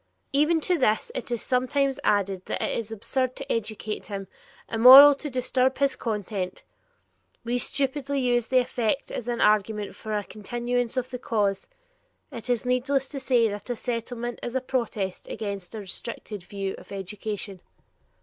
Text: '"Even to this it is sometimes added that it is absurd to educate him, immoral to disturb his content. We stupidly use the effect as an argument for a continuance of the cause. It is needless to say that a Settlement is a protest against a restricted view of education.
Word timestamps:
'"Even 0.41 0.59
to 0.61 0.79
this 0.79 1.11
it 1.13 1.29
is 1.29 1.43
sometimes 1.43 1.99
added 2.03 2.43
that 2.47 2.59
it 2.59 2.75
is 2.75 2.91
absurd 2.91 3.35
to 3.35 3.51
educate 3.51 4.07
him, 4.07 4.27
immoral 4.67 5.13
to 5.13 5.29
disturb 5.29 5.77
his 5.77 5.95
content. 5.95 6.63
We 7.43 7.59
stupidly 7.59 8.19
use 8.19 8.47
the 8.47 8.57
effect 8.57 9.11
as 9.11 9.27
an 9.27 9.41
argument 9.41 9.93
for 9.93 10.17
a 10.17 10.23
continuance 10.23 10.97
of 10.97 11.11
the 11.11 11.19
cause. 11.19 11.67
It 12.31 12.49
is 12.49 12.65
needless 12.65 13.07
to 13.09 13.19
say 13.19 13.47
that 13.49 13.69
a 13.69 13.75
Settlement 13.75 14.39
is 14.41 14.55
a 14.55 14.61
protest 14.61 15.27
against 15.27 15.75
a 15.75 15.79
restricted 15.81 16.41
view 16.41 16.73
of 16.79 16.91
education. 16.91 17.61